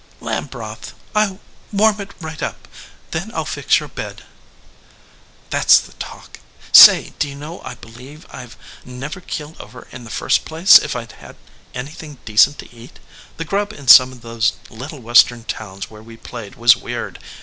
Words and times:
"Lamb 0.19 0.47
broth. 0.47 0.95
I 1.15 1.27
ll 1.27 1.39
warm 1.71 2.01
it 2.01 2.15
right 2.19 2.41
up. 2.41 2.67
Then 3.11 3.29
I 3.33 3.41
ll 3.41 3.45
fix 3.45 3.79
your 3.79 3.87
bed." 3.87 4.23
"That 5.51 5.65
s 5.65 5.77
the 5.77 5.93
talk. 5.93 6.39
Say, 6.71 7.13
do 7.19 7.29
you 7.29 7.35
know 7.35 7.61
I 7.61 7.75
believe 7.75 8.25
I 8.31 8.43
d 8.47 8.55
never 8.83 9.21
keeled 9.21 9.61
over 9.61 9.87
in 9.91 10.03
the 10.03 10.09
first 10.09 10.43
place 10.43 10.79
if 10.79 10.95
I 10.95 11.05
d 11.05 11.13
had 11.19 11.35
anything 11.75 12.17
decent 12.25 12.57
to 12.57 12.75
eat. 12.75 12.97
The 13.37 13.45
grub 13.45 13.71
in 13.73 13.87
some 13.87 14.11
of 14.11 14.21
those 14.23 14.53
little 14.71 15.01
Western 15.01 15.43
towns 15.43 15.91
where 15.91 16.01
we 16.01 16.17
played 16.17 16.55
was 16.55 16.75
weird. 16.75 17.19